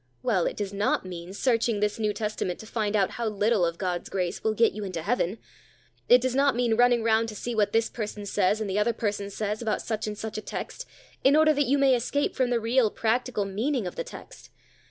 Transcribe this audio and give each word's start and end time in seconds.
Well, 0.23 0.47
it 0.47 0.57
does 0.57 0.73
not 0.73 1.05
mean, 1.05 1.31
searching 1.31 1.79
this 1.79 1.99
New 1.99 2.11
Testament 2.11 2.57
to 2.61 2.65
find 2.65 2.95
out 2.95 3.11
how 3.11 3.27
little 3.27 3.63
of 3.63 3.77
God's 3.77 4.09
grace 4.09 4.43
will 4.43 4.55
get 4.55 4.73
you 4.73 4.83
into 4.83 5.03
Heaven! 5.03 5.37
It 6.09 6.21
does 6.21 6.33
not 6.33 6.55
mean, 6.55 6.73
running 6.73 7.03
round 7.03 7.29
to 7.29 7.35
see 7.35 7.53
what 7.53 7.71
this 7.71 7.87
person 7.87 8.25
says 8.25 8.59
and 8.59 8.67
the 8.67 8.79
other 8.79 8.93
person 8.93 9.29
says 9.29 9.61
about 9.61 9.79
such 9.79 10.07
and 10.07 10.17
such 10.17 10.39
a 10.39 10.41
text, 10.41 10.87
in 11.23 11.35
order 11.35 11.53
that 11.53 11.67
you 11.67 11.77
may 11.77 11.93
escape 11.93 12.35
from 12.35 12.49
the 12.49 12.59
real, 12.59 12.89
practical 12.89 13.45
meaning 13.45 13.85
of 13.85 13.95
the 13.95 14.03
text! 14.03 14.49